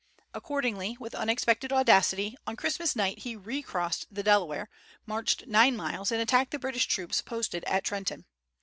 Accordingly, 0.33 0.97
with 0.99 1.13
unexpected 1.13 1.71
audacity, 1.71 2.35
on 2.47 2.55
Christmas 2.55 2.95
night 2.95 3.19
he 3.19 3.35
recrossed 3.35 4.07
the 4.11 4.23
Delaware, 4.23 4.67
marched 5.05 5.45
nine 5.45 5.75
miles 5.75 6.11
and 6.11 6.19
attacked 6.19 6.49
the 6.49 6.57
British 6.57 6.87
troops 6.87 7.21
posted 7.21 7.63
at 7.65 7.83
Trenton. 7.83 8.25